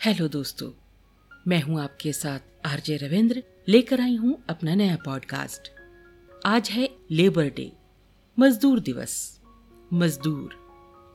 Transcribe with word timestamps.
Hello 0.00 0.28
दोस्तों, 0.28 0.70
मैं 1.48 1.60
हूँ 1.62 1.80
आपके 1.80 2.12
साथ 2.12 2.66
आरजे 2.66 2.96
रविंद्र, 2.96 3.42
लेकर 3.68 4.00
आई 4.00 4.14
हूँ 4.16 4.44
अपना 4.48 4.74
नया 4.74 4.96
पॉडकास्ट 5.04 5.70
आज 6.46 6.70
है 6.70 6.88
लेबर 7.10 7.48
डे 7.48 7.72
मजदूर 8.38 8.80
दिवस। 8.80 9.40
मजदूर, 9.92 10.54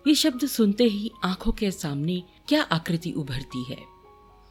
ये 0.07 0.15
शब्द 0.15 0.45
सुनते 0.45 0.83
ही 0.83 1.11
आँखों 1.23 1.51
के 1.51 1.71
सामने 1.71 2.23
क्या 2.47 2.63
आकृति 2.63 3.11
उभरती 3.11 3.63
है? 3.63 3.79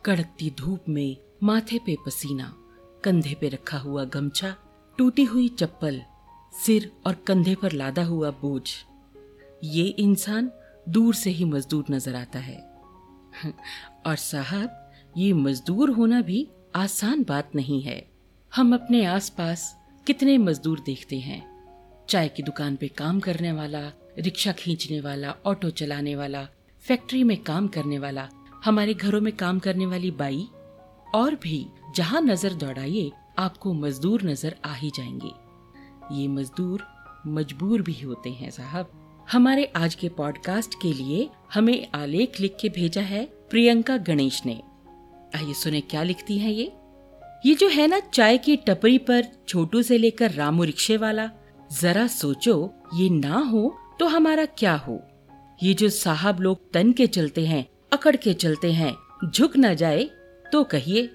कड़कती 0.05 0.51
धूप 0.51 0.89
में 0.89 1.17
माथे 1.43 1.79
पे 1.79 1.97
पसीना, 2.07 2.57
कंधे 3.05 3.35
पे 3.35 3.49
रखा 3.49 3.79
हुआ 3.79 4.05
गमछा, 4.05 4.57
टूटी 4.99 5.25
हुई 5.25 5.49
चप्पल, 5.49 6.03
सिर 6.67 6.93
और 7.07 7.15
कंधे 7.15 7.55
पर 7.55 7.73
लादा 7.73 8.05
हुआ 8.05 8.31
बोझ। 8.31 8.69
ये 9.65 9.85
इंसान 9.85 10.53
दूर 10.89 11.15
से 11.15 11.31
ही 11.31 11.45
मजदूर 11.45 11.85
नज़र 11.91 12.15
आता 12.15 12.39
है। 12.39 12.72
और 14.07 14.17
साहब, 14.17 14.93
ये 15.17 15.33
मजदूर 15.33 15.91
होना 15.91 16.21
भी 16.21 16.49
आसान 16.75 17.25
बात 17.29 17.51
नहीं 17.55 17.83
है। 17.83 18.09
हम 18.55 18.75
अपने 18.75 19.05
आसपास 19.05 19.79
कितने 20.07 20.39
मजदूर 20.39 20.81
देखते 20.81 21.19
हैं। 21.19 21.53
चाय 22.09 22.29
की 22.29 22.43
दुकान 22.43 22.77
पे 22.77 22.89
काम 22.89 23.21
करने 23.21 23.53
वाला, 23.53 23.93
रिक्शा 24.19 24.53
खींचने 24.53 25.01
वाला, 25.01 25.35
ऑटो 25.47 25.71
चलाने 25.71 26.17
वाला, 26.17 26.49
फैक्ट्री 26.81 27.25
में 27.25 27.43
काम 27.43 27.69
करने 27.69 27.99
वाला, 27.99 28.29
हमारे 28.65 28.95
घरों 28.95 29.21
में 29.21 29.37
काम 29.37 29.59
करने 29.59 29.87
वाली 29.87 30.11
बाई 30.11 30.49
और 31.15 31.35
भी 31.35 31.67
जहाँ 31.97 32.21
नज़र 32.21 32.55
दौड़ाइए, 32.55 33.13
आपको 33.39 33.73
मजदूर 33.73 34.23
नज़र 34.23 34.57
आ 34.65 34.75
ही 34.75 34.91
जाएँगे। 34.91 35.33
ये 36.13 36.29
मजदूर 36.29 36.87
मजबूर 37.27 37.83
भी 37.83 38.01
होते 38.01 38.31
हैं 38.31 38.51
साहब। 38.51 39.02
हमारे 39.31 39.65
आज 39.77 39.95
के 39.95 40.09
पॉडकास्ट 40.09 40.75
के 40.83 40.93
लिए 40.93 41.29
हमें 41.55 41.87
आलेख 41.95 42.41
लिख 42.41 42.57
के 42.61 42.69
भेजा 42.69 43.01
है 43.01 43.25
प्रियंका 43.51 43.97
गणेश 43.97 44.43
ने। 44.47 44.61
आइए 45.37 45.53
सुने 45.53 45.81
क्या 45.81 46.03
लिखती 46.03 46.39
हैं 46.39 46.51
ये? 46.51 46.73
ये 47.47 47.55
जो 47.55 47.69
है 47.69 47.87
ना 47.87 48.01
चाय 48.15 48.39
की 48.39 48.57
टपरी 48.57 48.99
पर 48.99 49.27
छोटू 49.49 49.83
से 49.83 49.99
लेकर 49.99 50.31
रामू 50.31 50.65
रिक्शे 50.65 50.97
वाला, 50.97 51.31
जरा 51.81 52.07
सोचो 52.07 52.73
ये 52.95 53.09
ना 53.11 53.39
हो 53.39 53.77
तो 54.01 54.07
हमारा 54.07 54.45
क्या 54.45 54.75
हो? 54.77 55.01
ये 55.63 55.75
जो 55.75 55.89
साहब 55.89 56.41
लोग 56.41 56.71
तन 56.73 56.93
के 56.93 57.07
चलते 57.07 57.47
हैं, 57.47 57.67
अकड़ 57.93 58.17
के 58.17 58.35
चलते 58.35 58.73
हैं, 58.73 58.95
झुक 59.31 59.57
न 59.57 59.75
जाए 59.75 60.11
तो 60.53 60.65
कहिए। 60.65 61.11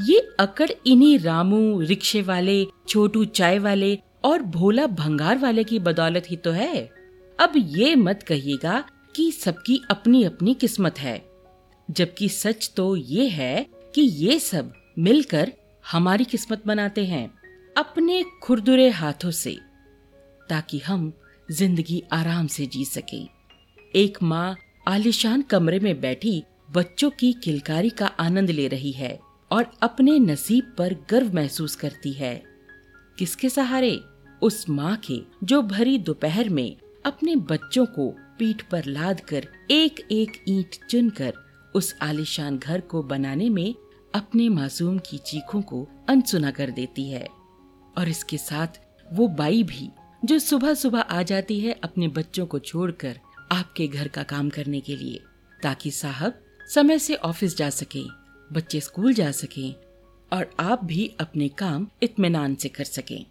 ये 0.00 0.18
अकड़ 0.40 0.70
इन्हीं 0.86 1.18
रामू 1.18 1.80
रिक्शे 1.80 2.22
वाले, 2.22 2.64
छोटू 2.88 3.24
चाय 3.24 3.58
वाले 3.58 3.98
और 4.24 4.42
भोला 4.42 4.86
भंगार 4.86 5.38
वाले 5.38 5.64
की 5.64 5.78
बदौलत 5.78 6.30
ही 6.30 6.36
तो 6.36 6.50
है। 6.50 6.97
अब 7.38 7.52
ये 7.56 7.94
मत 7.94 8.22
कहिएगा 8.22 8.84
कि 9.16 9.30
सबकी 9.32 9.80
अपनी 9.90 10.22
अपनी 10.24 10.54
किस्मत 10.54 10.98
है, 10.98 11.22
जबकि 11.88 12.28
सच 12.28 12.70
तो 12.76 12.94
ये 12.96 13.28
है 13.28 13.66
कि 13.94 14.02
ये 14.02 14.38
सब 14.38 14.72
मिलकर 14.98 15.52
हमारी 15.84 16.24
किस्मत 16.24 16.66
बनाते 16.66 17.04
हैं, 17.06 17.30
अपने 17.76 18.22
खुरदुरे 18.42 18.88
हाथों 18.90 19.30
से, 19.30 19.56
ताकि 20.48 20.78
हम 20.78 21.12
ज़िंदगी 21.48 22.02
आराम 22.12 22.46
से 22.46 22.66
जी 22.66 22.84
सके। 22.84 23.22
एक 23.94 24.18
माँ 24.22 24.56
आलिशान 24.88 25.42
कमरे 25.42 25.78
में 25.80 26.00
बैठी 26.00 26.42
बच्चों 26.70 27.10
की 27.10 27.32
किलकारी 27.44 27.90
का 27.90 28.06
आनंद 28.20 28.50
ले 28.50 28.66
रही 28.68 28.92
है 28.92 29.18
और 29.50 29.70
अपने 29.82 30.18
नसीब 30.18 30.74
पर 30.78 30.94
गर्व 31.10 31.34
महसूस 31.34 31.76
करती 31.76 32.12
है। 32.12 32.42
किसके 33.18 33.48
सहारे? 33.48 34.00
उस 34.42 34.68
माँ 34.70 34.96
के, 34.96 35.20
जो 35.44 35.62
भरी 35.62 35.96
दोपहर 35.98 36.48
में 36.48 36.76
अपने 37.08 37.36
बच्चों 37.36 37.86
को 37.86 38.08
पीठ 38.38 38.62
पर 38.62 38.84
लाद 38.84 39.20
कर 39.20 39.46
एक 39.70 40.00
एक 40.10 40.32
ईंट 40.48 40.74
चुनकर 40.90 41.34
उस 41.74 41.94
आलिशान 42.02 42.58
घर 42.58 42.80
को 42.80 43.02
बनाने 43.02 43.48
में 43.48 43.74
अपने 44.14 44.48
मासूम 44.48 44.98
की 44.98 45.18
चीखों 45.18 45.62
को 45.62 45.88
अनसुना 46.08 46.50
कर 46.50 46.70
देती 46.70 47.10
है 47.10 47.28
और 47.98 48.08
इसके 48.08 48.36
साथ 48.36 48.80
वो 49.12 49.28
बाई 49.28 49.62
भी, 49.62 49.90
जो 50.24 50.38
सुबह 50.38 50.74
सुबह 50.74 51.00
आ 51.00 51.22
जाती 51.22 51.60
है 51.60 51.72
अपने 51.84 52.08
बच्चों 52.08 52.46
को 52.46 52.58
छोड़कर 52.58 53.20
आपके 53.52 53.86
घर 53.86 54.08
का 54.08 54.22
काम 54.22 54.50
करने 54.50 54.80
के 54.80 54.96
लिए, 54.96 55.20
ताकि 55.62 55.90
साहब 55.90 56.40
समय 56.74 56.98
से 56.98 57.14
ऑफ़िस 57.14 57.56
जा 57.56 57.70
सके, 57.70 58.04
बच्चे 58.52 58.80
स्कूल 58.80 59.12
जा 59.14 59.30
सके, 59.30 59.70
और 60.36 60.50
आप 60.60 60.84
भी 60.84 61.14
अपने 61.20 61.48
काम 61.48 61.88
इतमान 62.02 62.54
से 62.54 62.68
कर 62.68 62.84
सकें। 62.84 63.26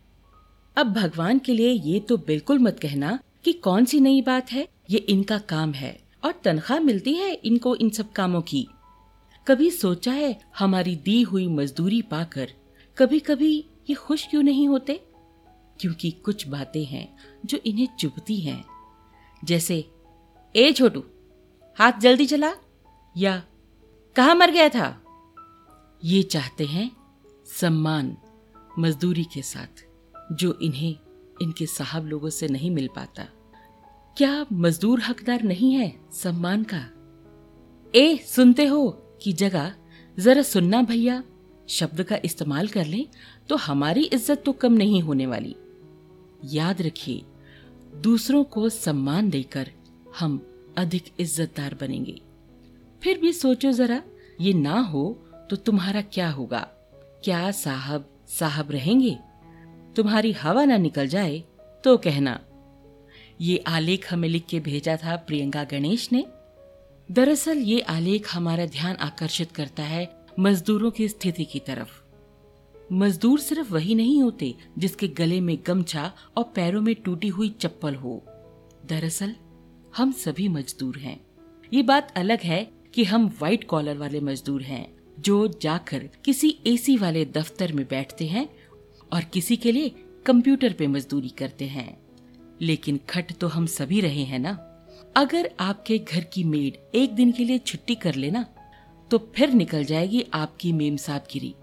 अब 0.78 0.94
भगवान 0.94 1.40
के 1.40 1.53
लिए 1.53 1.69
ये 1.69 2.00
तो 2.00 2.18
बिल्कुल 2.18 2.59
मत 2.59 2.79
कहना 2.79 3.19
कि 3.47 3.53
कौन 3.53 3.85
सी 3.85 4.00
नई 4.00 4.22
बात 4.22 4.52
है? 4.52 4.68
ये 4.90 4.97
इनका 4.97 5.38
काम 5.38 5.74
है 5.74 6.03
और 6.24 6.41
तनख्वाह 6.44 6.80
मिलती 6.80 7.13
है 7.13 7.34
इनको 7.34 7.75
इन 7.75 7.90
सब 7.90 8.12
कामों 8.12 8.41
की। 8.41 8.68
कभी 9.47 9.72
सोचा 9.72 10.12
है 10.12 10.40
हमारी 10.59 10.96
दी 10.96 11.22
हुई 11.22 11.47
मजदूरी 11.47 12.02
पाकर 12.02 12.53
कभी 12.97 13.19
कभी 13.19 13.66
ये 13.90 13.94
खुश 13.94 14.28
क्यों 14.28 14.44
नहीं 14.44 14.68
होते? 14.68 15.02
क्योंकि 15.80 16.12
कुछ 16.12 16.47
बातें 16.47 16.85
हैं 16.85 17.18
जो 17.46 17.58
इन्हें 17.66 17.88
चुभती 18.00 18.40
हैं। 18.40 18.66
जैसे, 19.44 19.91
ए 20.56 20.72
छोटू, 20.72 21.03
हाथ 21.79 21.94
जल्दी 21.94 22.25
चला? 22.25 22.53
या, 23.18 23.44
कहा 24.16 24.34
मर 24.34 24.52
गया 24.52 24.69
था? 24.69 25.03
ये 26.03 26.24
चाहते 26.24 26.66
हैं 26.66 26.91
सम्मान 27.46 28.18
मजदूरी 28.79 29.24
के 29.24 29.41
साथ, 29.41 29.85
जो 30.31 30.59
इन्हें, 30.62 30.96
इनके 31.41 31.66
साहब 31.66 32.06
लोगों 32.06 32.29
से 32.29 32.47
नहीं 32.47 32.72
मिल 32.72 32.90
पाता। 32.96 33.28
क्या 34.17 34.45
मजदूर 34.53 35.01
हकदार 35.01 35.41
नहीं 35.44 35.73
है 35.73 35.88
सम्मान 36.13 36.63
का? 36.63 36.78
ए, 37.94 38.17
सुनते 38.17 38.66
हो 38.66 38.89
की 39.22 39.33
जगह, 39.33 39.73
जरा 40.17 40.41
सुनना 40.41 40.81
भैया। 40.81 41.22
शब्द 41.69 42.01
का 42.03 42.17
इस्तेमाल 42.25 42.67
कर 42.67 42.85
लें 42.85 43.05
तो 43.50 43.55
हमारी 43.55 44.03
इज़्ज़त 44.03 44.41
तो 44.45 44.51
कम 44.53 44.73
नहीं 44.73 45.01
होने 45.01 45.25
वाली। 45.25 45.55
याद 46.45 46.81
रखिए, 46.81 47.22
दूसरों 48.01 48.44
को 48.44 48.67
सम्मान 48.69 49.29
देकर 49.29 49.69
हम 50.19 50.41
अधिक 50.78 51.13
इज्जतदार 51.19 51.78
बनेंगे। 51.81 52.19
फिर 53.01 53.19
भी 53.19 53.34
सोचो 53.34 53.72
जरा, 53.72 54.01
ये 54.41 54.53
ना 54.53 54.79
हो 54.81 55.05
तो 55.49 55.55
तुम्हारा 55.55 56.01
क्या 56.01 56.29
होगा? 56.29 56.67
क्या 57.23 57.51
साहब 57.53 58.09
साहब 58.29 58.72
रहेंगे? 58.72 59.17
तुम्हारी 59.95 60.31
हवा 60.34 60.66
ना 60.66 60.78
निकल 60.79 61.07
जाए 61.07 61.44
तो 61.84 61.97
कहना। 61.99 62.39
ये 63.42 63.58
आलेख 63.58 64.14
हमें 64.14 64.30
लिख 64.30 64.46
के 64.46 64.59
भेजा 64.59 64.98
था 64.98 65.16
प्रियंका 65.16 65.64
गणेश 65.64 66.12
ने। 66.12 66.25
दरअसल 67.12 67.58
ये 67.58 67.80
आलेख 67.80 68.36
हमारा 68.36 68.66
ध्यान 68.66 68.96
आकर्षित 68.96 69.52
करता 69.52 69.84
है 69.84 70.25
मजदूरों 70.40 70.92
की 70.92 71.08
स्थिति 71.08 71.46
की 71.46 71.59
तरफ़। 71.59 72.02
मजदूर 72.94 73.40
सिर्फ़ 73.40 73.74
वही 73.74 73.96
नहीं 73.96 74.22
होते 74.22 74.56
जिसके 74.78 75.08
गले 75.08 75.42
में 75.42 75.58
गमछा 75.68 76.14
और 76.38 76.44
पैरों 76.44 76.81
में 76.81 76.96
टूटी 76.96 77.28
हुई 77.28 77.50
चप्पल 77.50 77.96
हो। 77.96 78.24
दरअसल 78.86 79.36
हम 79.97 80.12
सभी 80.12 80.47
मजदूर 80.47 80.97
हैं। 80.97 81.26
ये 81.74 81.84
बात 81.84 82.18
अलग 82.18 82.40
है 82.40 82.72
कि 82.94 83.03
हम 83.03 83.26
व्हाइट 83.28 83.64
कॉलर 83.64 83.97
वाले 83.97 84.20
मजदूर 84.20 84.62
हैं, 84.62 84.97
जो 85.20 85.47
जाकर 85.62 86.09
किसी 86.26 86.59
एसी 86.68 86.97
वाले 86.97 87.26
दफ्तर 87.26 87.74
में 87.74 87.86
बैठते 87.90 88.28
हैं 88.28 88.50
और 89.14 89.24
किसी 89.24 89.56
के 89.56 89.72
लिए 89.72 89.96
कंप्यूटर 90.26 90.74
पे 90.74 90.88
मजदूरी 90.88 91.30
करते 91.30 91.66
हैं। 91.66 92.06
लेकिन 92.62 93.00
खट 93.09 93.31
तो 93.34 93.47
हम 93.47 93.66
सभी 93.66 94.01
रहे 94.01 94.23
हैं 94.23 94.40
ना? 94.40 94.51
अगर 95.16 95.50
आपके 95.59 95.97
घर 96.00 96.23
की 96.23 96.44
मेड 96.44 96.78
एक 96.95 97.13
दिन 97.16 97.31
के 97.31 97.44
लिए 97.44 97.57
छुट्टी 97.57 97.95
कर 97.95 98.16
लेना 98.16 98.45
तो 99.12 99.18
फिर 99.35 99.53
निकल 99.53 99.84
जाएगी 99.84 100.25
आपकी 100.34 100.72
मेम 100.72 100.96
साहब 100.97 101.28
गिरी 101.34 101.53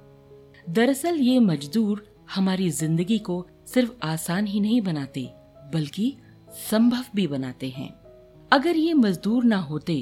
दरअसल 0.71 1.17
ये 1.17 1.39
मजदूर 1.39 2.07
हमारी 2.35 2.69
ज़िंदगी 2.71 3.19
को 3.19 3.47
सिर्फ़ 3.67 3.91
आसान 4.03 4.47
ही 4.47 4.61
नहीं 4.61 4.81
बनाते, 4.81 5.29
बल्कि 5.73 6.15
संभव 6.71 7.05
भी 7.15 7.27
बनाते 7.27 7.69
हैं। 7.69 7.89
अगर 8.53 8.77
ये 8.77 8.95
मजदूर 8.95 9.45
ना 9.45 9.57
होते 9.59 9.97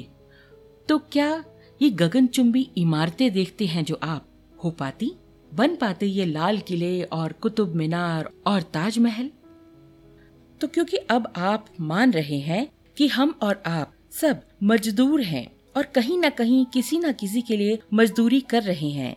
तो 0.89 0.97
क्या 1.11 1.43
ये 1.81 1.89
गगनचुंबी 1.89 2.69
इमारतें 2.77 3.31
देखते 3.31 3.65
हैं 3.65 3.83
जो 3.85 3.99
आप 4.03 4.27
हो 4.63 4.71
पाती? 4.71 5.11
बन 5.51 5.75
पाते 5.75 6.05
ये 6.05 6.25
लाल 6.25 6.57
किले 6.57 7.03
और 7.03 7.31
कुतुब 7.33 7.75
मीनार 7.75 8.29
और 8.47 8.61
ताजमहल? 8.73 9.29
तो 10.63 10.67
क्योंकि 10.67 10.97
अब 10.97 11.33
आप 11.37 11.65
मान 11.81 12.11
रहे 12.11 12.37
हैं 12.39 12.67
कि 12.97 13.07
हम 13.07 13.39
और 13.41 13.63
आप 13.65 13.93
सब 14.11 14.41
मजदूर 14.63 15.21
हैं 15.21 15.51
और 15.77 15.83
कहीं 15.83 16.17
ना 16.19 16.29
कहीं 16.29 16.65
किसी 16.65 16.99
ना 16.99 17.11
किसी 17.11 17.41
के 17.41 17.57
लिए 17.57 17.79
मजदूरी 17.93 18.41
कर 18.41 18.63
रहे 18.63 18.89
हैं 18.89 19.15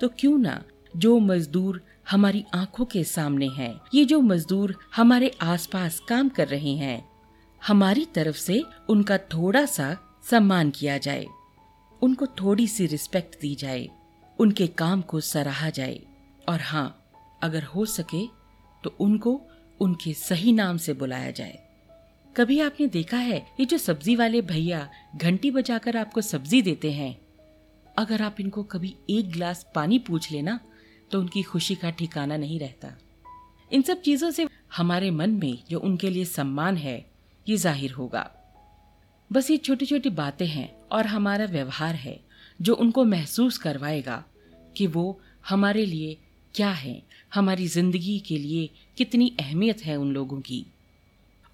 तो 0.00 0.08
क्यों 0.08 0.38
ना 0.38 0.62
जो 0.96 1.18
मजदूर 1.18 1.82
हमारी 2.10 2.44
आँखों 2.54 2.84
के 2.84 3.04
सामने 3.04 3.48
हैं, 3.48 3.80
ये 3.94 4.04
जो 4.04 4.20
मजदूर 4.20 4.76
हमारे 4.96 5.30
आसपास 5.42 6.00
काम 6.00 6.28
कर 6.28 6.48
रहे 6.48 6.74
हैं, 6.76 7.08
हमारी 7.66 8.04
तरफ़ 8.04 8.36
से 8.36 8.62
उनका 8.88 9.18
थोड़ा 9.18 9.64
सा 9.66 9.96
सम्मान 10.30 10.70
किया 10.70 10.98
जाए, 10.98 11.26
उनको 12.02 12.26
थोड़ी 12.26 12.66
सी 12.66 12.86
रिस्पेक्ट 12.86 13.40
दी 13.40 13.54
जाए, 13.54 13.88
उनके 14.38 14.66
काम 14.66 15.02
को 15.02 15.20
सराहा 15.20 15.70
जाए। 15.70 16.00
और 16.48 16.60
हाँ 16.60 17.04
अगर 17.42 17.62
हो 17.62 17.86
सके 17.86 18.26
तो 18.84 18.96
उनको 19.00 19.40
उनके 19.80 20.12
सही 20.14 20.52
नाम 20.52 20.76
से 20.76 20.92
बुलाया 20.94 21.30
जाए। 21.30 21.58
कभी 22.36 22.58
आपने 22.60 22.86
देखा 22.88 23.16
है 23.18 23.38
ये 23.60 23.64
जो 23.66 23.78
सब्ज़ी 23.78 24.16
वाले 24.16 24.40
भैया 24.42 24.88
घंटी 25.16 25.50
बजाकर 25.50 25.96
आपको 25.96 26.20
सब्ज़ी 26.20 26.62
देते 26.62 26.92
हैं? 26.92 27.16
अगर 27.98 28.22
आप 28.22 28.36
इनको 28.40 28.62
कभी 28.64 28.94
एक 29.10 29.30
गिलास 29.30 29.66
पानी 29.74 29.98
पूछ 29.98 30.30
लेना 30.32 30.58
तो 31.10 31.20
उनकी 31.20 31.42
खुशी 31.42 31.74
का 31.74 31.90
ठिकाना 31.90 32.36
नहीं 32.36 32.58
रहता। 32.60 32.96
इन 33.70 33.82
सब 33.82 34.00
चीज़ों 34.02 34.30
से 34.30 34.46
हमारे 34.76 35.10
मन 35.10 35.30
में 35.34 35.58
जो 35.70 35.78
उनके 35.78 36.10
लिए 36.10 36.24
सम्मान 36.24 36.76
है, 36.76 37.04
ये 37.46 37.56
ज़ाहिर 37.56 37.92
होगा। 37.92 38.30
बस 39.30 39.50
ये 39.50 39.56
छोटी 39.56 39.86
छोटी 39.86 40.10
बातें 40.10 40.46
हैं 40.46 40.70
और 40.88 41.06
हमारा 41.06 41.44
व्यवहार 41.44 41.94
है, 41.94 42.18
जो 42.60 42.74
उनको 42.74 43.04
महसूस 43.04 43.58
करवाएगा 43.58 44.24
कि 44.76 44.86
वो 44.86 45.20
हमारे 45.48 45.84
लिए 45.86 46.16
क्या 46.54 46.70
है 46.70 47.00
हमारी 47.32 47.66
ज़िंदगी 47.68 48.18
के 48.18 48.38
लिए 48.38 48.68
कितनी 48.98 49.32
अहमियत 49.40 49.80
है 49.80 49.96
उन 49.96 50.12
लोगों 50.12 50.40
की? 50.40 50.64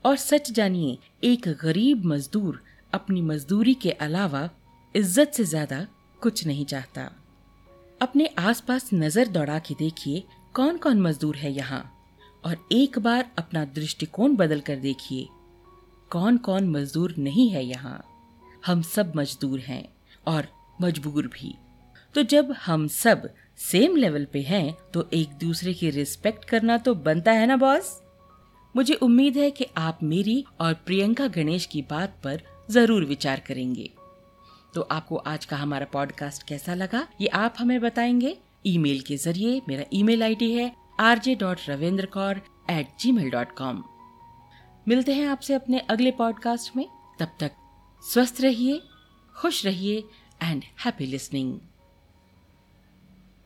और 0.05 0.17
सच 0.17 0.51
जानिए, 0.51 0.99
एक 1.25 1.49
गरीब 1.63 2.05
मजदूर 2.05 2.63
अपनी 2.93 3.23
मजदूरी 3.23 3.75
के 3.75 3.91
अलावा 3.91 4.49
इज़्ज़त 4.95 5.33
से 5.33 5.45
ज़्यादा 5.45 5.87
कुछ 6.23 6.47
नहीं 6.47 6.65
चाहता। 6.65 7.11
अपने 8.01 8.27
आसपास 8.41 8.89
नज़र 8.95 9.29
दौड़ा 9.29 9.59
के 9.59 9.75
देखिए 9.75 10.23
कौन 10.55 10.77
कौन 10.79 11.01
मजदूर 11.01 11.37
है 11.37 11.53
यहाँ, 11.53 11.85
और 12.45 12.67
एक 12.73 12.99
बार 12.99 13.31
अपना 13.39 13.65
दृष्टिकोण 13.67 14.37
बदल 14.37 14.61
कर 14.61 14.77
देखिए 14.79 15.27
कौन 16.11 16.37
कौन 16.39 16.69
मजदूर 16.71 17.15
नहीं 17.19 17.49
है 17.51 17.65
यहाँ। 17.65 18.03
हम 18.67 18.83
सब 18.85 19.13
मजदूर 19.17 19.61
हैं 19.61 19.85
और 20.27 20.49
मजबूर 20.81 21.27
भी। 21.29 21.55
तो 22.15 22.23
जब 22.25 22.53
हम 22.67 22.87
सब 22.89 23.29
सेम 23.59 23.97
लेवल 23.97 24.25
पे 24.25 24.41
हैं 24.41 24.77
तो 24.95 25.09
एक 25.13 25.29
दूसरे 25.39 25.73
की 25.75 25.91
रिस्पेक्ट 25.91 26.45
करना 26.45 26.77
तो 26.79 26.95
बनता 26.95 27.33
है 27.33 27.47
ना, 27.47 27.57
बॉस? 27.57 28.01
मुझे 28.75 28.95
उम्मीद 28.95 29.37
है 29.37 29.51
कि 29.51 29.67
आप 29.77 29.99
मेरी 30.03 30.45
और 30.61 30.75
प्रियंका 30.87 31.27
गणेश 31.29 31.67
की 31.67 31.83
बात 31.83 32.19
पर 32.25 32.43
ज़रूर 32.71 33.05
विचार 33.05 33.41
करेंगे। 33.41 33.91
तो 34.75 34.81
आपको 34.83 35.17
आज 35.17 35.45
का 35.45 35.57
हमारा 35.57 35.87
पॉडकास्ट 35.93 36.43
कैसा 36.49 36.75
लगा, 36.75 37.07
ये 37.21 37.29
आप 37.29 37.55
हमें 37.59 37.81
बताएँगे। 37.81 38.37
ईमेल 38.67 39.01
के 39.01 39.17
ज़रिए 39.17 39.61
मेरा 39.69 39.85
ईमेल 39.93 40.23
आईडी 40.23 40.53
है 40.53 40.73
R 41.01 41.19
J 41.19 41.35
dot 41.35 41.61
Ravindra 41.69 42.07
Kaur 42.07 42.41
at 42.71 42.89
Gmail 43.13 43.31
dot 43.31 43.57
com 43.59 43.83
मिलते 44.87 45.15
हैं 45.15 45.27
आपसे 45.29 45.55
अपने 45.55 45.79
अगले 45.91 46.11
पॉडकास्ट 46.11 46.77
में। 46.77 46.87
तब 47.21 47.37
तक 47.41 47.53
स्वस्थ 48.03 48.41
रहिए, 48.41 48.81
खुश 49.37 49.65
रहिए 49.67 50.05
एंड 50.43 50.63
हैप्पी 50.85 51.07
लिसनिंग 51.07 51.59